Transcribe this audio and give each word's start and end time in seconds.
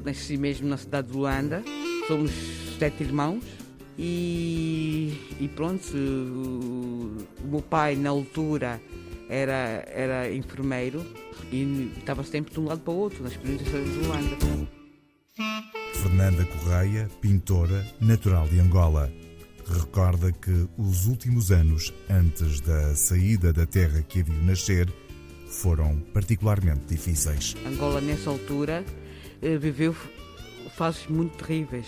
nasci 0.00 0.36
mesmo 0.36 0.68
na 0.68 0.76
cidade 0.76 1.08
de 1.08 1.14
Luanda. 1.14 1.62
Somos 2.08 2.30
sete 2.78 3.02
irmãos. 3.02 3.42
E, 3.98 5.16
e 5.40 5.48
pronto, 5.48 5.96
o, 5.96 7.16
o 7.44 7.48
meu 7.48 7.62
pai 7.62 7.94
na 7.94 8.10
altura 8.10 8.80
era, 9.28 9.84
era 9.86 10.32
enfermeiro 10.32 11.04
e 11.52 11.92
estava 11.96 12.24
sempre 12.24 12.52
de 12.52 12.60
um 12.60 12.64
lado 12.64 12.80
para 12.80 12.92
o 12.92 12.96
outro, 12.96 13.22
nas 13.22 13.36
províncias 13.36 13.70
de 13.70 13.98
Luanda. 14.00 14.36
Fernanda 15.92 16.44
Correia, 16.44 17.08
pintora, 17.20 17.86
natural 18.00 18.48
de 18.48 18.58
Angola. 18.58 19.12
Recorda 19.66 20.30
que 20.30 20.68
os 20.76 21.06
últimos 21.06 21.50
anos 21.50 21.94
antes 22.10 22.60
da 22.60 22.94
saída 22.94 23.52
da 23.52 23.64
terra 23.64 24.02
que 24.02 24.20
a 24.20 24.22
viu 24.24 24.42
nascer 24.42 24.92
foram 25.48 26.00
particularmente 26.12 26.82
difíceis. 26.88 27.56
Angola, 27.64 28.00
nessa 28.00 28.28
altura, 28.28 28.84
viveu 29.58 29.94
fases 30.74 31.06
muito 31.06 31.36
terríveis. 31.36 31.86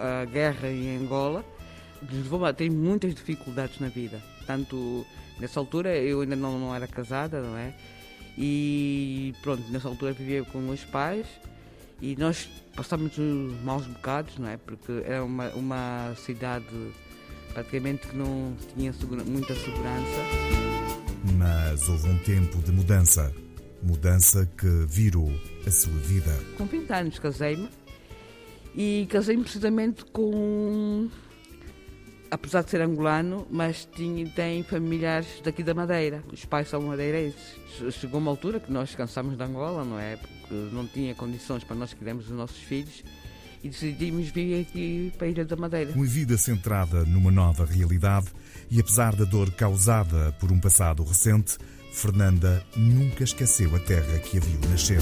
A 0.00 0.24
guerra 0.24 0.68
em 0.68 0.96
Angola 0.96 1.44
levou 2.10 2.44
a 2.44 2.52
ter 2.52 2.70
muitas 2.70 3.14
dificuldades 3.14 3.80
na 3.80 3.88
vida. 3.88 4.22
Tanto 4.46 5.04
nessa 5.40 5.60
altura 5.60 5.96
eu 5.96 6.20
ainda 6.20 6.36
não, 6.36 6.58
não 6.58 6.74
era 6.74 6.86
casada, 6.86 7.40
não 7.40 7.56
é? 7.56 7.74
E 8.38 9.34
pronto, 9.42 9.62
nessa 9.70 9.88
altura 9.88 10.12
vivia 10.12 10.44
com 10.44 10.58
meus 10.58 10.84
pais 10.84 11.26
e 12.00 12.14
nós 12.16 12.48
passámos 12.74 13.12
maus 13.64 13.86
bocados, 13.86 14.38
não 14.38 14.48
é? 14.48 14.56
Porque 14.56 15.02
era 15.04 15.24
uma, 15.24 15.48
uma 15.50 16.14
cidade 16.16 16.66
praticamente 17.52 18.06
que 18.06 18.16
não 18.16 18.54
tinha 18.74 18.92
segura, 18.92 19.24
muita 19.24 19.54
segurança. 19.54 20.20
Mas 21.38 21.88
houve 21.88 22.08
um 22.10 22.18
tempo 22.18 22.58
de 22.58 22.70
mudança. 22.70 23.32
Mudança 23.82 24.48
que 24.56 24.66
virou 24.88 25.30
a 25.66 25.70
sua 25.70 25.92
vida. 25.92 26.32
Com 26.56 26.66
20 26.66 26.90
anos 26.92 27.18
casei-me 27.18 27.68
e 28.74 29.06
casei-me 29.10 29.42
precisamente 29.42 30.04
com. 30.06 31.08
Apesar 32.28 32.62
de 32.62 32.70
ser 32.70 32.80
angolano, 32.80 33.46
mas 33.50 33.88
tinha, 33.94 34.28
tem 34.30 34.62
familiares 34.64 35.40
daqui 35.44 35.62
da 35.62 35.72
Madeira. 35.72 36.24
Os 36.32 36.44
pais 36.44 36.68
são 36.68 36.82
madeirenses. 36.82 37.54
Chegou 37.92 38.20
uma 38.20 38.32
altura 38.32 38.58
que 38.58 38.70
nós 38.72 38.94
cansámos 38.94 39.36
de 39.36 39.42
Angola, 39.44 39.84
não 39.84 39.98
é? 39.98 40.16
Porque 40.16 40.54
não 40.72 40.86
tinha 40.88 41.14
condições 41.14 41.62
para 41.62 41.76
nós 41.76 41.94
criarmos 41.94 42.24
os 42.24 42.36
nossos 42.36 42.58
filhos 42.58 43.04
e 43.62 43.68
decidimos 43.68 44.28
vir 44.28 44.60
aqui 44.62 45.12
para 45.16 45.26
a 45.26 45.30
Ilha 45.30 45.44
da 45.44 45.56
Madeira. 45.56 45.92
Uma 45.92 46.04
vida 46.04 46.36
centrada 46.36 47.04
numa 47.04 47.30
nova 47.30 47.64
realidade 47.64 48.26
e 48.70 48.80
apesar 48.80 49.14
da 49.14 49.24
dor 49.24 49.50
causada 49.52 50.32
por 50.40 50.50
um 50.50 50.60
passado 50.60 51.02
recente, 51.04 51.58
Fernanda 51.96 52.62
nunca 52.76 53.24
esqueceu 53.24 53.74
a 53.74 53.78
terra 53.78 54.18
que 54.18 54.36
a 54.36 54.40
viu 54.40 54.60
nascer. 54.68 55.00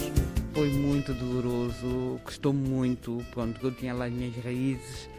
Foi 0.55 0.71
muito 0.71 1.13
doloroso, 1.13 2.21
custou 2.23 2.53
muito, 2.53 3.21
pronto, 3.33 3.59
eu 3.67 3.73
tinha 3.73 3.93
lá 3.93 4.05
as 4.05 4.13
minhas 4.13 4.37
raízes, 4.37 5.11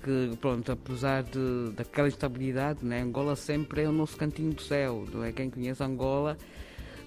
que 0.00 0.36
pronto, 0.40 0.70
apesar 0.70 1.24
de, 1.24 1.72
daquela 1.74 2.06
instabilidade, 2.06 2.84
né, 2.84 3.02
Angola 3.02 3.34
sempre 3.34 3.82
é 3.82 3.88
o 3.88 3.92
nosso 3.92 4.16
cantinho 4.16 4.52
do 4.52 4.62
céu, 4.62 5.08
não 5.12 5.24
é? 5.24 5.32
Quem 5.32 5.50
conhece 5.50 5.82
Angola 5.82 6.38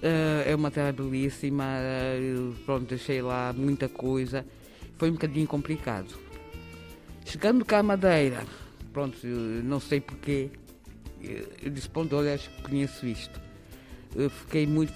uh, 0.02 0.46
é 0.46 0.54
uma 0.54 0.70
terra 0.70 0.92
belíssima, 0.92 1.64
uh, 1.64 2.52
pronto, 2.66 2.88
deixei 2.90 3.22
lá 3.22 3.54
muita 3.56 3.88
coisa, 3.88 4.44
foi 4.98 5.08
um 5.08 5.14
bocadinho 5.14 5.46
complicado. 5.46 6.14
Chegando 7.24 7.64
cá 7.64 7.78
à 7.78 7.82
Madeira, 7.82 8.44
pronto, 8.92 9.16
não 9.26 9.80
sei 9.80 10.02
porquê, 10.02 10.50
eu 11.62 11.70
disse, 11.70 11.88
pronto, 11.88 12.14
olha, 12.14 12.34
acho 12.34 12.50
que 12.50 12.62
conheço 12.62 13.06
isto 13.06 13.51
eu 14.14 14.30
fiquei 14.30 14.66
muito 14.66 14.92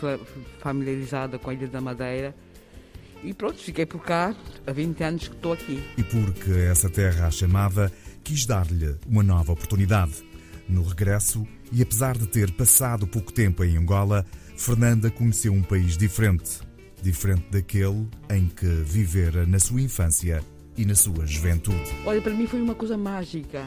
familiarizada 0.60 1.38
com 1.38 1.50
a 1.50 1.54
Ilha 1.54 1.68
da 1.68 1.80
Madeira 1.80 2.34
e 3.22 3.32
pronto, 3.32 3.58
fiquei 3.58 3.86
por 3.86 4.02
cá 4.02 4.34
há 4.66 4.72
20 4.72 5.02
anos 5.02 5.28
que 5.28 5.34
estou 5.34 5.52
aqui. 5.52 5.82
E 5.96 6.02
porque 6.04 6.50
essa 6.70 6.88
terra 6.88 7.26
a 7.26 7.30
chamava, 7.30 7.90
quis 8.22 8.46
dar-lhe 8.46 8.94
uma 9.06 9.22
nova 9.22 9.52
oportunidade. 9.52 10.24
No 10.68 10.82
regresso, 10.82 11.46
e 11.72 11.82
apesar 11.82 12.16
de 12.16 12.26
ter 12.26 12.50
passado 12.52 13.06
pouco 13.06 13.32
tempo 13.32 13.64
em 13.64 13.76
Angola, 13.76 14.24
Fernanda 14.56 15.10
conheceu 15.10 15.52
um 15.52 15.62
país 15.62 15.96
diferente. 15.96 16.60
Diferente 17.02 17.46
daquele 17.50 18.08
em 18.30 18.46
que 18.46 18.66
vivera 18.66 19.46
na 19.46 19.58
sua 19.58 19.80
infância 19.80 20.42
e 20.76 20.84
na 20.84 20.94
sua 20.94 21.26
juventude. 21.26 21.90
Olha, 22.04 22.20
para 22.20 22.32
mim 22.32 22.46
foi 22.46 22.60
uma 22.60 22.74
coisa 22.74 22.96
mágica. 22.96 23.64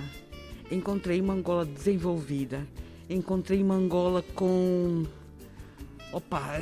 Encontrei 0.71 1.19
uma 1.19 1.33
Angola 1.33 1.65
desenvolvida, 1.65 2.67
encontrei 3.09 3.63
uma 3.63 3.75
Angola 3.75 4.23
com 4.35 5.05
Opa, 6.11 6.59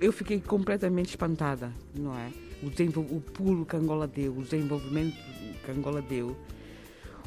eu 0.00 0.12
fiquei 0.12 0.40
completamente 0.40 1.10
espantada, 1.10 1.70
não 1.94 2.16
é? 2.16 2.30
O, 2.62 3.16
o 3.16 3.20
pulo 3.20 3.66
que 3.66 3.76
Angola 3.76 4.06
deu, 4.06 4.36
o 4.36 4.42
desenvolvimento 4.42 5.16
que 5.64 5.70
Angola 5.70 6.00
deu. 6.00 6.36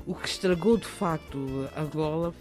O 0.05 0.15
que 0.15 0.27
estragou 0.27 0.77
de 0.77 0.87
facto 0.87 1.69
Angola, 1.77 2.33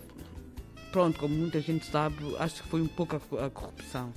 pronto, 0.91 1.19
como 1.21 1.35
muita 1.35 1.61
gente 1.61 1.85
sabe, 1.85 2.17
acho 2.39 2.63
que 2.63 2.69
foi 2.69 2.81
um 2.81 2.89
pouco 2.89 3.17
a, 3.17 3.47
a 3.47 3.51
corrupção. 3.51 4.13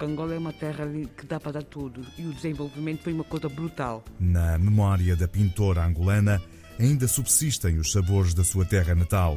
Angola 0.00 0.34
é 0.34 0.38
uma 0.38 0.52
terra 0.52 0.86
que 1.16 1.26
dá 1.26 1.40
para 1.40 1.52
dar 1.52 1.64
tudo 1.64 2.06
e 2.16 2.24
o 2.24 2.32
desenvolvimento 2.32 3.02
foi 3.02 3.12
uma 3.12 3.24
coisa 3.24 3.48
brutal. 3.48 4.04
Na 4.20 4.56
memória 4.56 5.16
da 5.16 5.26
pintora 5.26 5.84
angolana 5.84 6.40
ainda 6.78 7.08
subsistem 7.08 7.78
os 7.78 7.90
sabores 7.90 8.32
da 8.32 8.44
sua 8.44 8.64
terra 8.64 8.94
natal 8.94 9.36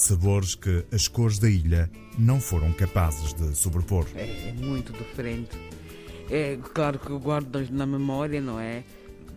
sabores 0.00 0.54
que 0.54 0.84
as 0.92 1.06
cores 1.08 1.38
da 1.38 1.48
ilha 1.48 1.90
não 2.18 2.40
foram 2.40 2.72
capazes 2.72 3.32
de 3.34 3.54
sobrepor. 3.54 4.06
É, 4.14 4.48
é 4.48 4.52
muito 4.52 4.92
diferente. 4.92 5.56
É 6.30 6.56
claro 6.74 6.98
que 6.98 7.10
eu 7.10 7.18
guardo 7.18 7.66
na 7.70 7.86
memória, 7.86 8.40
não 8.40 8.58
é? 8.58 8.84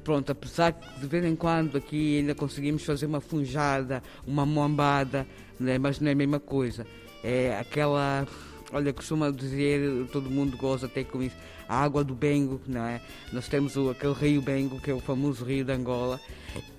Pronto, 0.03 0.31
apesar 0.31 0.73
que 0.73 0.99
de 0.99 1.07
vez 1.07 1.23
em 1.25 1.35
quando 1.35 1.77
aqui 1.77 2.19
ainda 2.19 2.35
conseguimos 2.35 2.83
fazer 2.83 3.05
uma 3.05 3.21
funjada, 3.21 4.03
uma 4.27 4.45
moambada, 4.45 5.25
né? 5.59 5.77
mas 5.77 5.99
não 5.99 6.09
é 6.09 6.11
a 6.11 6.15
mesma 6.15 6.39
coisa. 6.39 6.85
É 7.23 7.57
aquela 7.57 8.27
Olha, 8.73 8.91
costuma 8.91 9.29
dizer, 9.29 10.07
todo 10.11 10.31
mundo 10.31 10.57
goza 10.57 10.87
até 10.87 11.03
com 11.03 11.21
isso, 11.21 11.35
a 11.69 11.77
água 11.77 12.03
do 12.03 12.15
Bengo, 12.15 12.59
não 12.67 12.83
é? 12.83 12.99
Nós 13.31 13.47
temos 13.47 13.75
o, 13.75 13.91
aquele 13.91 14.13
rio 14.13 14.41
Bengo, 14.41 14.81
que 14.81 14.89
é 14.89 14.93
o 14.93 14.99
famoso 14.99 15.45
rio 15.45 15.63
de 15.63 15.71
Angola. 15.71 16.19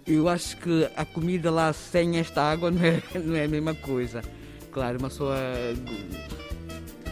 Eu 0.05 0.29
acho 0.29 0.57
que 0.57 0.89
a 0.97 1.05
comida 1.05 1.53
lá 1.53 1.73
sem 1.73 2.19
esta 2.19 2.43
água 2.43 2.69
não 2.73 2.85
é, 2.85 3.01
não 3.25 3.37
é 3.37 3.45
a 3.45 3.49
mesma 3.49 3.75
coisa. 3.75 4.23
Claro, 4.73 4.99
uma 4.99 5.09
sua. 5.09 5.37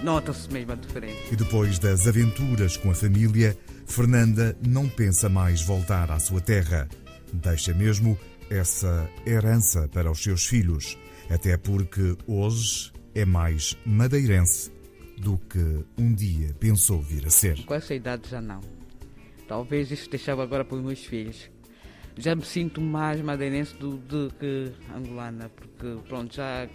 Nota-se 0.03 0.53
mesmo 0.53 0.73
a 0.73 0.75
diferença. 0.75 1.33
E 1.33 1.37
depois 1.37 1.79
das 1.79 2.09
aventuras 2.09 2.77
com 2.77 2.91
a 2.91 2.95
família, 2.95 3.57
Fernanda 3.87 4.57
não 4.67 4.89
pensa 4.89 5.29
mais 5.29 5.63
voltar 5.63 6.11
à 6.11 6.19
sua 6.19 6.41
terra. 6.41 6.89
Deixa 7.33 7.73
mesmo 7.73 8.19
essa 8.51 9.09
herança 9.25 9.89
para 9.93 10.11
os 10.11 10.21
seus 10.21 10.45
filhos. 10.45 10.99
Até 11.31 11.57
porque 11.57 12.17
hoje 12.27 12.93
é 13.15 13.25
mais 13.25 13.77
madeirense 13.85 14.73
do 15.19 15.39
que 15.39 15.85
um 15.97 16.13
dia 16.15 16.55
pensou 16.59 17.01
vir 17.01 17.27
a 17.27 17.31
ser. 17.31 17.65
Com 17.65 17.75
essa 17.75 17.95
idade 17.95 18.29
já 18.29 18.41
não. 18.41 18.61
Talvez 19.47 19.91
isso 19.91 20.09
deixava 20.11 20.43
agora 20.43 20.65
para 20.65 20.77
os 20.77 20.83
meus 20.83 21.05
filhos. 21.05 21.51
Já 22.17 22.35
me 22.35 22.45
sinto 22.45 22.81
mais 22.81 23.21
madeirense 23.21 23.75
do, 23.77 23.97
do 23.97 24.33
que 24.39 24.73
angolana, 24.95 25.49
porque 25.49 26.03
pronto, 26.09 26.35
já, 26.35 26.69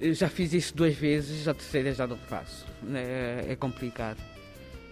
já 0.00 0.28
fiz 0.28 0.52
isso 0.52 0.74
duas 0.74 0.94
vezes, 0.94 1.46
a 1.48 1.54
terceira 1.54 1.92
já 1.92 2.06
não 2.06 2.16
faço. 2.16 2.66
É, 2.94 3.46
é 3.48 3.56
complicado. 3.56 4.22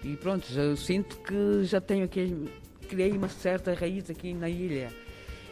E 0.03 0.15
pronto, 0.15 0.45
já 0.51 0.75
sinto 0.75 1.17
que 1.17 1.63
já 1.63 1.81
tenho 1.81 2.05
aqui, 2.05 2.49
criei 2.87 3.11
uma 3.11 3.29
certa 3.29 3.73
raiz 3.73 4.09
aqui 4.09 4.33
na 4.33 4.49
ilha 4.49 4.91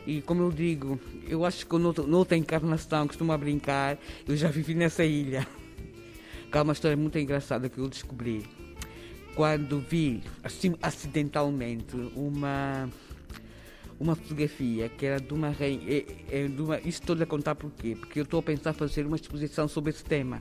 e 0.05 0.21
como 0.21 0.43
eu 0.43 0.51
digo, 0.51 0.99
eu 1.27 1.43
acho 1.45 1.65
que 1.65 1.77
noutra 1.77 2.37
encarnação, 2.37 3.07
costumo 3.07 3.35
brincar, 3.37 3.97
eu 4.27 4.35
já 4.35 4.49
vivi 4.49 4.73
nessa 4.73 5.03
ilha. 5.03 5.47
É 6.51 6.61
uma 6.61 6.71
história 6.71 6.95
muito 6.95 7.19
engraçada 7.19 7.67
que 7.67 7.77
eu 7.77 7.89
descobri. 7.89 8.45
Quando 9.35 9.81
vi, 9.81 10.23
assim, 10.41 10.73
acidentalmente, 10.81 11.93
uma 12.15 12.89
uma 13.99 14.15
fotografia 14.15 14.89
que 14.89 15.05
era 15.05 15.19
de 15.19 15.33
uma 15.33 15.49
rainha. 15.49 15.81
É, 15.87 16.05
é 16.31 16.47
de 16.47 16.61
uma, 16.61 16.79
isto 16.79 17.11
estou 17.11 17.21
a 17.21 17.25
contar 17.25 17.55
porquê? 17.55 17.95
Porque 17.99 18.19
eu 18.19 18.23
estou 18.23 18.39
a 18.39 18.43
pensar 18.43 18.73
fazer 18.73 19.05
uma 19.05 19.15
exposição 19.15 19.67
sobre 19.67 19.91
esse 19.91 20.03
tema. 20.03 20.39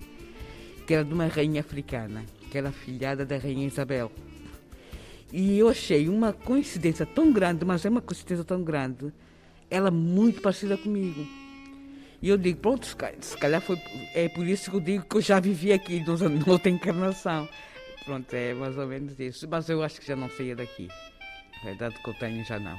Que 0.87 0.95
era 0.95 1.05
de 1.05 1.13
uma 1.13 1.27
rainha 1.27 1.61
africana, 1.61 2.25
que 2.51 2.59
era 2.59 2.71
filhada 2.71 3.25
da 3.25 3.39
rainha 3.39 3.67
Isabel. 3.67 4.13
E 5.33 5.59
eu 5.59 5.69
achei 5.69 6.09
uma 6.09 6.33
coincidência 6.33 7.07
tão 7.07 7.33
grande, 7.33 7.65
mas 7.65 7.85
é 7.85 7.89
uma 7.89 8.01
coincidência 8.01 8.45
tão 8.45 8.63
grande, 8.63 9.13
ela 9.75 9.91
muito 9.91 10.41
parecida 10.41 10.77
comigo. 10.77 11.27
E 12.23 12.29
eu 12.29 12.39
digo, 12.39 12.61
pronto, 12.61 12.87
se 12.87 13.37
calhar 13.37 13.61
foi, 13.61 13.77
é 14.15 14.29
por 14.29 14.47
isso 14.47 14.71
que 14.71 14.77
eu 14.77 14.81
digo 14.81 15.05
que 15.05 15.17
eu 15.17 15.21
já 15.21 15.41
vivi 15.41 15.73
aqui, 15.73 16.03
noutra 16.47 16.71
encarnação. 16.71 17.49
Pronto, 18.05 18.33
é 18.33 18.55
mais 18.55 18.79
ou 18.79 18.87
menos 18.87 19.19
isso. 19.19 19.49
Mas 19.49 19.69
eu 19.69 19.83
acho 19.83 20.01
que 20.01 20.07
já 20.07 20.15
não 20.15 20.31
saía 20.31 20.55
daqui. 20.55 20.89
A 21.65 21.73
idade 21.73 21.97
que 22.03 22.09
eu 22.09 22.15
tenho 22.15 22.45
já 22.45 22.59
não. 22.59 22.75